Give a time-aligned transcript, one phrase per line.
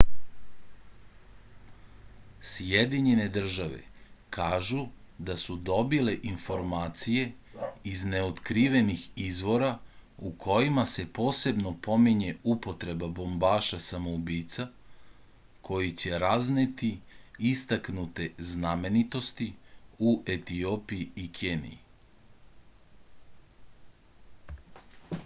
[2.51, 3.81] sjedinjene države
[4.37, 4.85] kažu
[5.27, 7.25] da su dobile informacije
[7.91, 9.69] iz neotkrivenih izvora
[10.29, 14.65] u kojima se posebno pominje upotreba bombaša samoubica
[15.69, 16.89] koji će razneti
[17.53, 19.51] istaknute znamenitosti
[20.13, 21.77] u etiopiji i keniji